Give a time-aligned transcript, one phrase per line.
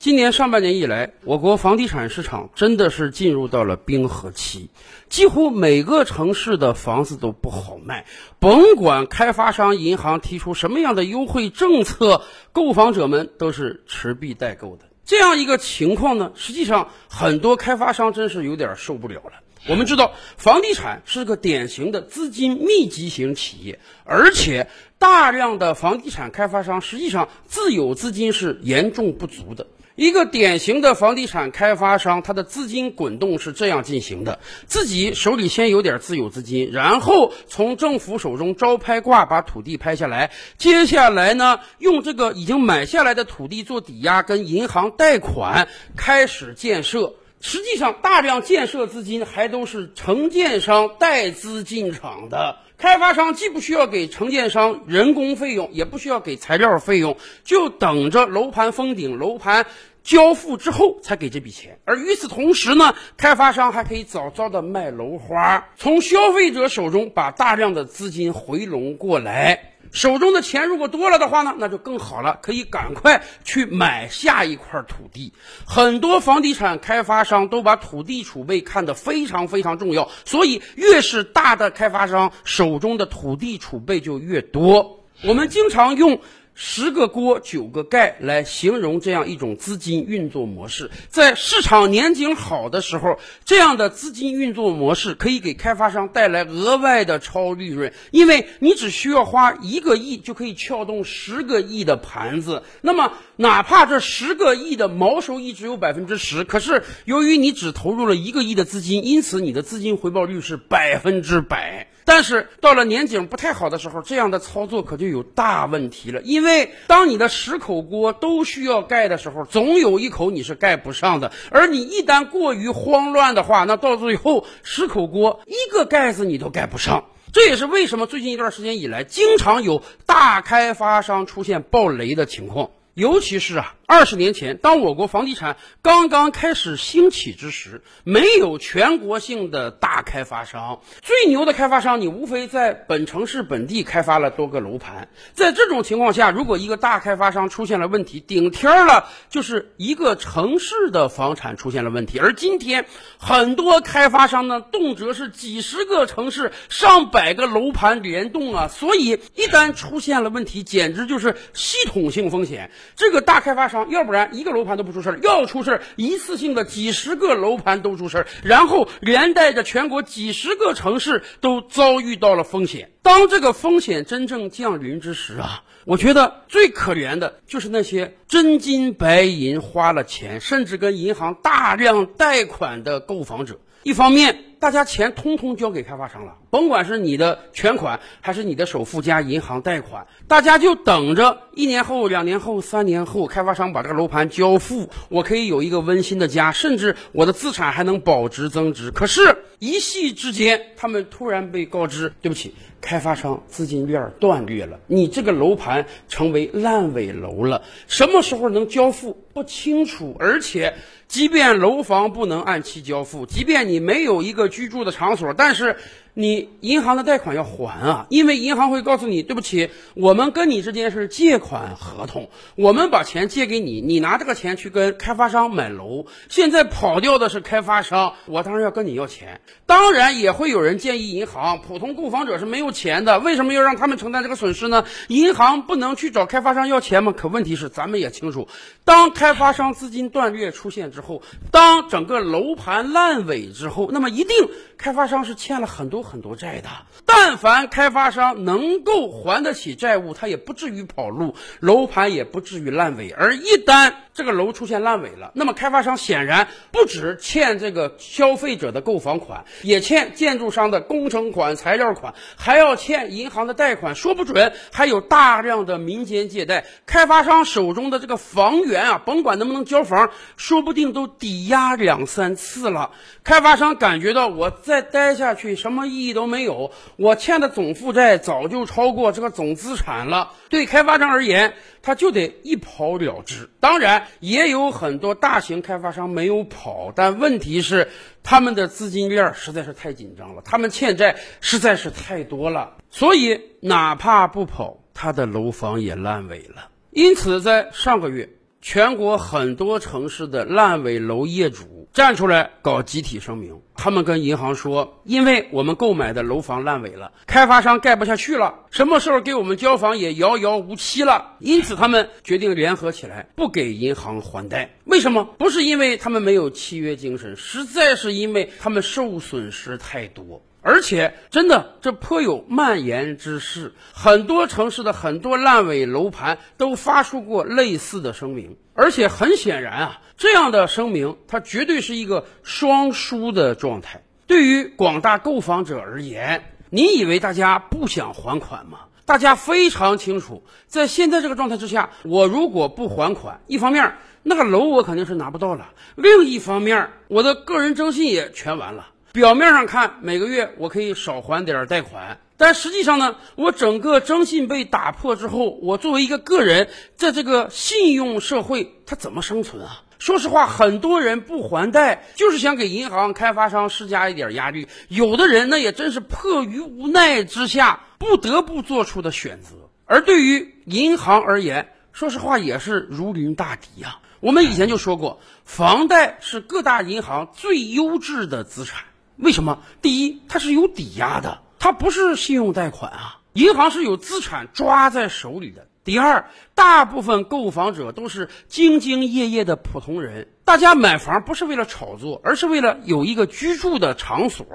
[0.00, 4.70] 今年上半年以来，我国房地产市场真的是进入到了冰河期，
[5.08, 8.06] 几乎每个城市的房子都不好卖。
[8.38, 12.22] 甭管开发商、银行提出什么样的优惠政策，
[12.52, 14.84] 购房者们都是持币待购的。
[15.04, 19.32] 这样一个情况呢，实际上很多开发商真是有点受不了了。
[19.66, 24.68] 我们知道，房地产是个典型的资金密集型企业，而且
[24.98, 29.66] 大量的房地产开发商实际上自有资金是严重不足的。
[29.94, 47.14] 一个典型的房地产开发商，他的资金滚动是这样进行的：自己手里先有点自有资金，然后从政府手中招拍挂把土地拍下来，接下来呢，用这个已经买下来的土地做抵押，跟银行贷款开始建设。
[47.40, 52.56] 实际上，大量建设资金还都是承建商带资进场的。
[52.76, 59.66] 开发商既不需要给承建商人工费用，也不需要给材料费用，就等着楼盘封顶、楼盘
[60.04, 61.78] 交付之后才给这笔钱。
[61.84, 69.74] 而与此同时呢，开发商还可以早早的卖楼花，从消费者手中把大量的资金回笼过来。
[69.92, 75.32] 手中的钱如果多了的话呢，那就更好了，可以赶快去买下一块土地。
[75.66, 85.04] 很多房地产开发商都把土地储备看得非常非常重要，所以越是大的开发商手中的土地储备就越多。
[85.24, 86.20] 我们经常用。
[86.60, 102.64] 十个锅九个盖来形容这样一种资金运作模式，在市场年景好的时候，这样的资金运作模式可以给开发商带来额外的超利润，因为你只需要花一个亿就可以撬动十个亿的盘子。
[102.80, 111.86] 那么，哪怕这十个亿的毛收益只有百分之十，可是由于你只投入了一个亿的资金，因此你的资金回报率是百分之百。
[112.08, 116.22] 但是到了年景不太好的时候，这样的操作可就有大问题了。
[116.22, 121.32] 因为当你的十口锅都需要盖的时候，总有一口你是盖不上的。
[121.50, 127.04] 而你一旦过于慌乱的话，那到最后十口锅一个盖子你都盖不上。
[127.30, 132.70] 这也是为什么最近一段时间以来，经常有大开发商出现爆雷的情况。
[132.94, 145.08] 尤其是啊，二十年前，当我国房地产刚刚开始兴起之时，没有全国性的大开发商，最牛的开发商，你无非在本城市本地开发了多个楼盘。
[145.32, 152.18] 在这种情况下，如果一个大开发商出现了问题，顶天了就是一个城市的房产出现了问题。
[152.18, 152.84] 而今天，
[153.18, 162.70] 很多开发商呢，动辄是几十个城市、上百个楼盘联动啊，所以一旦出现了问题，简直就是系统性风险。
[162.94, 172.90] 这个大开发商，要不然一个楼盘都不出事儿，要出事儿，一次性的几十个楼盘都出事儿，然后连带着全国几十个城市都遭遇到了风险。
[173.02, 183.60] 当这个风险真正降临之时啊，我觉得最可怜的就是那些真金白银花了钱，甚至跟银行大量贷款的购房者。
[183.84, 198.90] 一方面，大家钱通通交给开发商了，甭管是你的全款还是你的首付加银行贷款，大家就等着一年后、两年后、三年后，开发商把这个楼盘交付，我可以有一个温馨的家，甚至我的资产还能保值增值。
[198.90, 210.74] 可是，一夕之间，他们突然被告知，对不起，开发商资金链断裂了，你这个楼盘成为烂尾楼了，什么时候能交付不清楚，而且。
[211.08, 215.76] 即便楼房不能按期交付，即便你没有一个居住的场所，但是。
[216.14, 229.40] 你银行的贷款要还啊，因为银行会告诉你，对不起，我们跟你之间是借款合同，我们把钱借给你，你拿这个钱去跟开发商买楼，现在跑掉的是开发商，我当然要跟你要钱。
[229.64, 234.84] 当然也会有人建议银行，普通购房者是没有钱的，为什么要让他们承担这个损失呢？
[235.06, 237.12] 银行不能去找开发商要钱吗？
[237.16, 238.48] 可问题是，咱们也清楚，
[238.84, 244.34] 当开发商资金断裂出现之后，当整个楼盘烂尾之后，那么一定
[244.78, 245.97] 开发商是欠了很多。
[245.98, 246.68] 有很多债的，
[247.04, 253.10] 但凡开发商能够还得起债务，他也不至于跑路，楼盘也不至于烂尾。
[253.10, 266.64] 而一旦这个楼出现烂尾了，那么开发商显然不止欠这个消费者的购房款，也欠建筑商的工程款、材料款，还要欠银行的贷款，说不准还有大量的民间借贷。
[266.86, 272.92] 开发商手中的这个房源啊，甭管能不能交房，说不定都抵押两三次了。
[273.24, 276.06] 开发商感觉到我再待下去，什么意？
[276.06, 280.32] 义都没有，我欠的总负债早就超过这个总资产了。
[280.48, 283.50] 对开发商而言，他就得一跑了之。
[283.58, 287.88] 当然，也有很多大型开发商没有跑，但问题是
[288.22, 296.70] 他们的资金链实在是太紧张了，他们欠债实在是太多了，所以哪怕不跑，他的楼房也烂尾了。
[296.90, 298.30] 因此，在上个月。
[298.60, 314.70] 全国很多城市的烂尾楼业主站出来搞集体声明，他们跟银行说，因为我们购买的楼房烂尾了，开发商盖不下去了，什么时候给我们交房也遥遥无期了，因此他们决定联合起来，不给银行还贷。
[314.84, 315.24] 为什么？
[315.38, 320.40] 不是因为他们没有契约精神，实在是因为他们受损失太多。
[320.68, 323.72] 而且，真的，这颇有蔓延之势。
[323.94, 328.58] 很多城市的很多烂尾楼盘都发出过类似的声明。
[328.74, 334.02] 而且很显然啊，这样的声明它绝对是一个双输的状态。
[334.26, 338.80] 对于广大购房者而言，你以为大家不想还款吗？
[339.06, 345.64] 大家非常清楚，在现在这个状态之下，我如果不还款，一方面那个楼我肯定是拿不到了；
[345.96, 348.88] 另一方面，我的个人征信也全完了。
[349.12, 359.82] 表面上看，每个月我可以少还点贷款，但实际上呢，我整个征信被打破之后，我作为一个个人，在这个信用社会，他怎么生存啊？
[359.98, 364.68] 说实话，很多人不还贷，就是想给银行开发商施加一点压力。
[364.88, 369.56] 有的人那也真是迫于无奈之下，不得不做出的选择。
[369.86, 373.98] 而对于银行而言，说实话也是如临大敌呀。
[374.20, 378.84] 我们以前就说过，房贷是各大银行最优质的资产。
[379.18, 379.60] 为什么？
[379.82, 385.66] 第一，它是有抵押的，它不是信用贷款啊，银行是有资产抓在手里的。
[385.84, 394.46] 第二，大部分购房者都是兢兢业业的普通人，大家买房不是为了炒作，而是为了有一个居住的场所。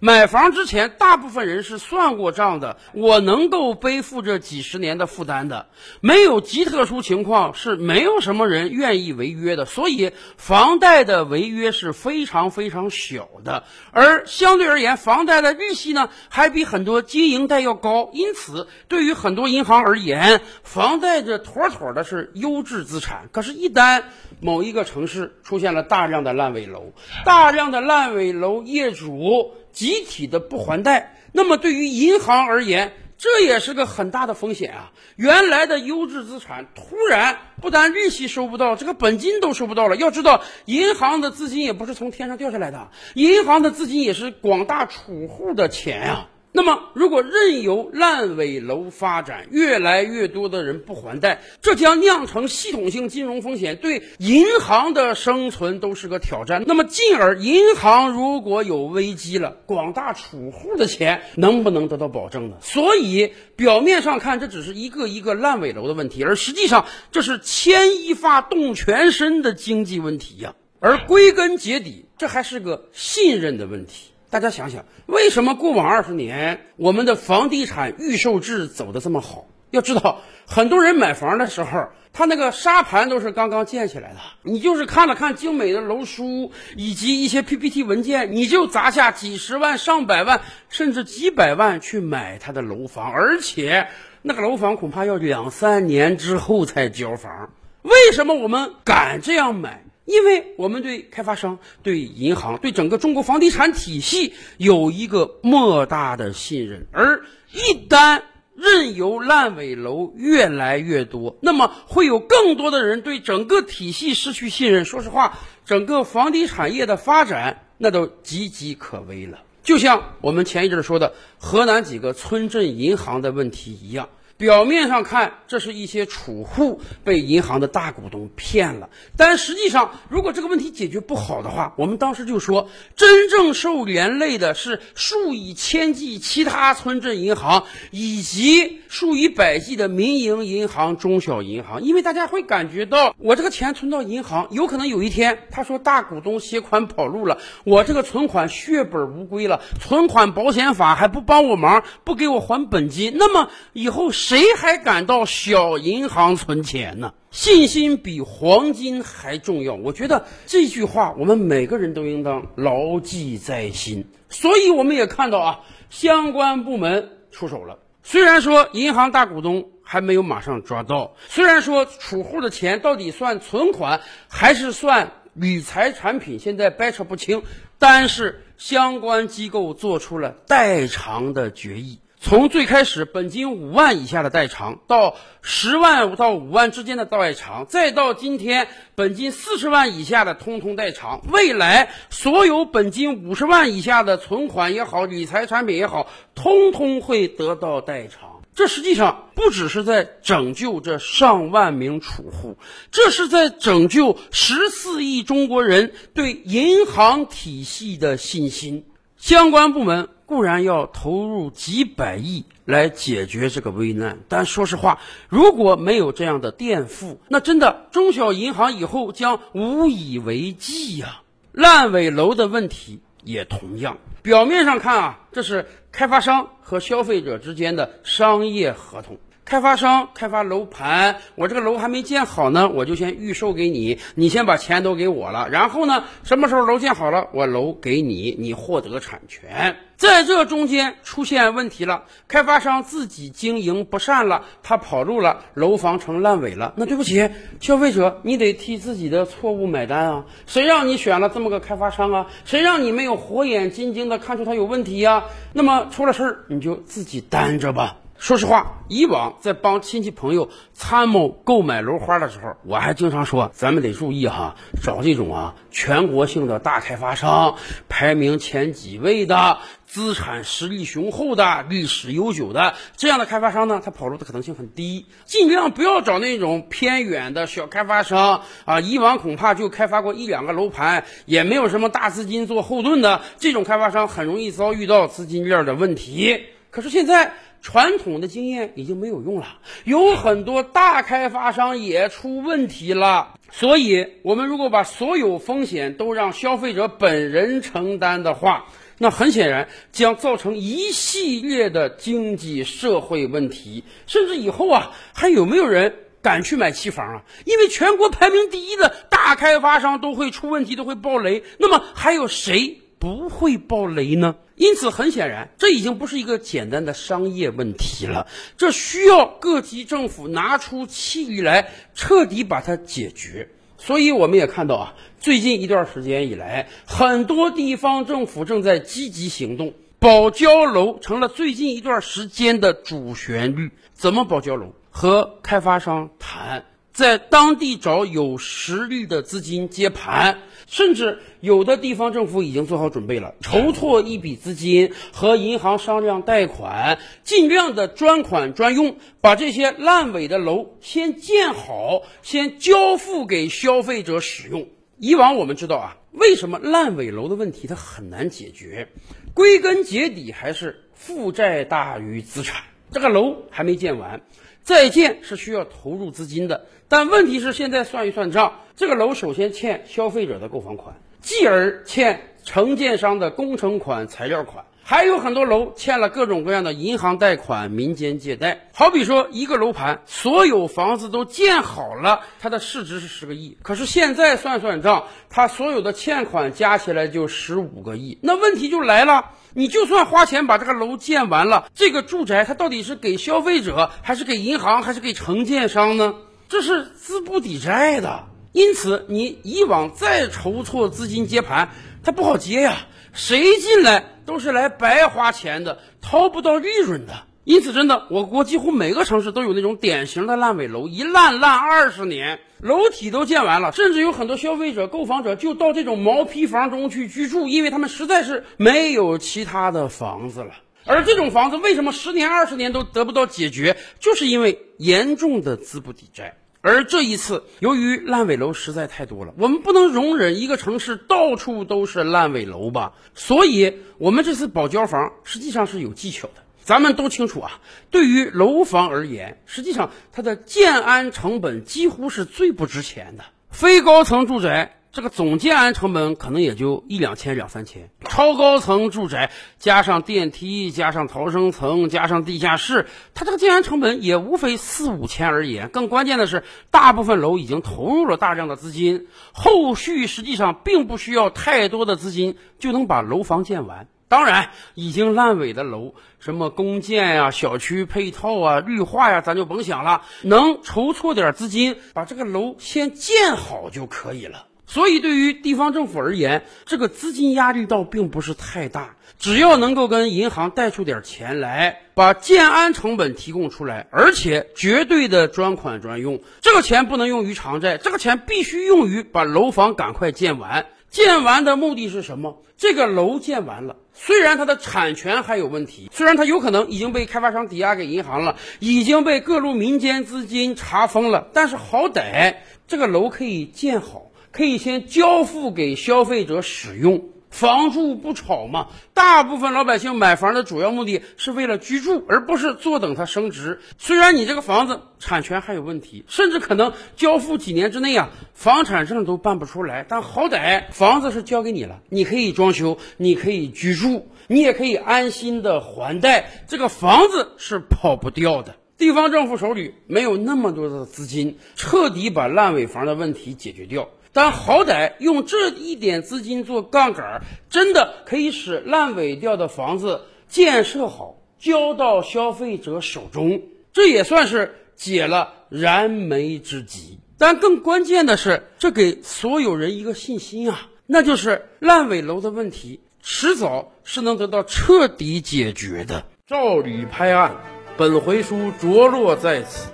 [0.00, 5.66] 买房之前，大部分人是算过账的，我能够背负这几十年的负担的，
[6.00, 23.28] 没有极特殊情况是没有什么人愿意违约的，所以房贷的违约是非常非常小的，而相对而言，房贷的利息呢还比很多经营贷要高，因此对于很多银行而言，房贷这妥妥的是优质资产。
[23.30, 24.02] 可是，一旦
[24.40, 26.92] 某一个城市出现了大量的烂尾楼，
[27.24, 29.54] 大量的烂尾楼业主。
[29.74, 34.92] 集体的不还贷，那么对于银行而言，这也是个很大的风险啊！
[35.16, 39.96] 原来的优质资产突然不但利息收不到，这个本金都收不到了。
[39.96, 46.28] 要知道，银行的资金也不是从天上掉下来的，银行的资金也是广大储户的钱啊。
[46.56, 56.62] 那么，如果任由烂尾楼发展，越来越多的人不还贷，这将酿成系统性金融风险，对银行的生存都是个挑战。
[56.64, 62.58] 那么，进而银行如果有危机了，广大储户的钱能不能得到保证呢？
[62.60, 70.54] 所以，表面上看这只是一个一个烂尾楼的问题，而实际上这是牵一发动全身的经济问题呀。
[70.78, 74.10] 而归根结底，这还是个信任的问题。
[74.34, 79.46] 大家想想，为什么过往二十年我们的房地产预售制走的这么好？
[79.70, 93.86] 要知道，很多人买房的时候，他那个沙盘都是刚刚建起来的，你就是看了看精美的楼书以及一些 PPT 文件，你就砸下几十万、上百万，甚至几百万去买他的楼房，而且
[94.20, 97.50] 那个楼房恐怕要两三年之后才交房。
[97.82, 99.84] 为什么我们敢这样买？
[100.04, 108.22] 因为我们对开发商、对银行、对整个中国房地产体系有一个莫大的信任，而一旦
[108.54, 114.84] 任由烂尾楼越来越多，那么会有更多的人对整个体系失去信任。
[114.84, 119.40] 说实话，整个房地产业的发展那都岌岌可危了。
[119.62, 124.10] 就像我们前一阵说的河南几个村镇银行的问题一样。
[124.36, 154.10] 表面上看，这是一些储户被银行的大股东骗了，但实际上，如果这个问题解决不好的话，我们当时就说，真正受连累的是数以千计其他村镇银行以及数以百计的民营银行、中小银行，因为大家会感觉到，我这个钱存到银行，有可能有一天他说大股东携款跑路了，我这个存款血本无归了，存款保险法还不帮我忙，不给我还本金，那么以后。
[154.26, 157.12] 谁还敢到小银行存钱呢？
[157.30, 159.74] 信心比黄金还重要。
[159.74, 164.06] 我觉得这句话我们每个人都应当牢记在心。
[164.30, 167.80] 所以我们也看到啊，相关部门出手了。
[168.02, 177.42] 虽然说银行大股东还没有马上抓到，虽然说储户的钱到底算存款还是算理财产品，现在掰扯不清，
[177.78, 181.98] 但是相关机构做出了代偿的决议。
[182.24, 191.20] 从最开始本金五万以下的代偿，到十万到五万之间的代偿，再到今天本金四十万以下的通通代偿。
[191.30, 198.40] 未来所有本金五十万以下的存款也好，理财产品也好，通通会得到代偿。
[198.54, 202.56] 这实际上不只是在拯救这上万名储户，
[202.90, 208.86] 这是在拯救十四亿中国人对银行体系的信心。
[209.18, 221.20] 相关部门固然要投入几百亿来解决这个危难，但说实话，如果没有这样的垫付，那真的中小银行以后将无以为继呀。
[221.52, 223.98] 烂尾楼的问题也同样。
[224.22, 229.18] 表面上看啊，这是开发商和消费者之间的商业合同。
[229.44, 239.76] 开发商开发楼盘，我这个楼还没建好呢，我就先预售给你，你先把钱都给我了，然后呢，什么时候楼建好了，我楼给你，你获得产权。
[239.96, 250.24] 在这中间出现问题了，开发商自己经营不善了，他跑路了，楼房成烂尾了，那对不起，消费者你得替自己的错误买单啊！
[250.46, 252.26] 谁让你选了这么个开发商啊？
[252.46, 255.24] 谁让你没有火眼金睛的看出他有问题呀？
[255.52, 257.98] 那么出了事儿，你就自己担着吧。
[258.24, 267.56] 说实话，以往在帮亲戚朋友参谋购买楼花的时候，我还经常说，咱们得注意哈，找这种啊全国性的大开发商，
[267.90, 275.04] 排名前几位的，资产实力雄厚的，历史悠久的这样的开发商呢，他跑路的可能性很低。
[275.26, 286.40] 尽量不要找那种偏远的小开发商啊，以往恐怕就开发过一两个楼盘，也没有什么大资金做后盾的，这种开发商很容易遭遇到资金链的问题。
[286.70, 287.34] 可是现在。
[287.64, 293.36] 传统的经验已经没有用了，有很多大开发商也出问题了。
[293.50, 298.66] 所以，我们如果把所有风险都让消费者本人承担的话，
[298.98, 307.22] 那很显然将造成一系列的经济社会问题，甚至以后啊，还有没有人敢去买期房啊？
[307.46, 312.82] 因为全国排名第一的大开发商都会出问题，都会爆雷，那么还有谁？
[312.98, 323.48] 不会爆雷呢，因此很显然，这已经不是一个简单的商业问题了，这需要各级政府拿出气力来彻底把它解决。
[323.76, 333.70] 所以我们也看到啊，最近一段时间以来，很多地方政府正在积极行动，保交楼成了最近一段时间的主旋律。
[333.92, 334.72] 怎么保交楼？
[334.90, 336.64] 和开发商谈。
[336.94, 354.68] 在当地找有实力的资金接盘，甚至有的地方政府已经做好准备了，筹措一笔资金和银行商量贷款，尽量的专款专用，把这些烂尾的楼先建好，先交付给消费者使用。
[354.96, 358.86] 以往我们知道啊，为什么烂尾楼的问题它很难解决？
[359.34, 364.20] 归根结底还是负债大于资产，这个楼还没建完。
[364.64, 378.68] 在建是需要投入资金的，但问题是现在算一算账，这个楼首先欠消费者的购房款，继而欠承建商的工程款、材料款，还有很多楼欠了各种各样的银行贷款、民间借贷。
[378.74, 389.30] 好比说一个楼盘，所有房子都建好了，它的市值是十个亿，可是现在算算账，它所有的欠款加起来就十五个亿，那问题就来了。
[389.54, 396.14] 你就算花钱把这个楼建完了，这个住宅它到底是给消费者，还是给银行，还是给承建商呢？
[396.50, 398.26] 这是资不抵债的。
[398.52, 401.70] 因此，你以往再筹措资金接盘，
[402.02, 402.86] 它不好接呀。
[403.14, 407.14] 谁进来都是来白花钱的，掏不到利润的。
[407.44, 420.54] 因此，真的，我国几乎每个城市都有那种典型的烂尾楼，一烂烂二十年，楼体都建完了，甚至有很多消费者、购房者就到这种毛坯房中去居住，因为他们实在是没有其他的房子了。
[420.86, 426.36] 而这种房子为什么十年、二十年都得不到解决，就是因为严重的资不抵债。
[426.64, 432.94] 而这一次，由于烂尾楼实在太多了，我们不能容忍一个城市到处都是烂尾楼吧？
[433.14, 436.42] 所以，我们这次保交房实际上是有技巧的。
[436.62, 443.24] 咱们都清楚啊，对于楼房而言，实际上它的建安成本几乎是最不值钱的。
[443.50, 455.60] 非高层住宅这个总建安成本可能也就一两千、两三千，超高层住宅加上电梯、加上逃生层、加上地下室，它这个建安成本也无非四五千而已。
[455.72, 463.88] 更关键的是，大部分楼已经投入了大量的资金，后续实际上并不需要太多的资金就能把楼房建完。
[464.06, 470.02] 当然，已经烂尾的楼，什么公建呀、小区配套啊、绿化呀，咱就甭想了。
[470.22, 474.46] 能筹措点资金，把这个楼先建好就可以了。
[474.66, 478.96] 所以，对于地方政府而言，这个资金压力倒并不是太大。
[479.18, 490.66] 只要能够跟银行贷出点钱来，把建安成本提供出来，而且绝对的专款专用，这个钱不能用于偿债，这个钱必须用于把楼房赶快建完。
[490.90, 492.42] 建完的目的是什么？
[492.56, 502.36] 这个楼建完了，虽然它的产权还有问题，虽然它有可能已经被开发商抵押给银行了，已经被各路民间资金查封了，但是好歹
[502.68, 507.08] 这个楼可以建好，可以先交付给消费者使用。
[507.30, 513.58] 房住不炒嘛，大部分老百姓买房的主要目的是为了居住，而不是坐等它升值。
[513.76, 528.54] 虽然你这个房子产权还有问题，甚至可能交付几年之内啊，房产证都办不出来，但好歹房子是交给你了，你可以装修，你可以居住，你也可以安心的还贷，这个房子是跑不掉的。
[528.78, 533.88] 地方政府手里没有那么多的资金，彻底把烂尾房的问题解决掉。
[534.14, 543.42] 但好歹用这一点资金做杠杆，真的可以使烂尾掉的房子建设好，交到消费者手中，
[543.72, 547.00] 这也算是解了燃眉之急。
[547.18, 556.04] 但更关键的是，这给所有人一个信心啊，那就是烂尾楼的问题迟早是能得到彻底解决的。
[556.26, 557.34] 照理拍案，
[557.76, 559.73] 本回书着落在此。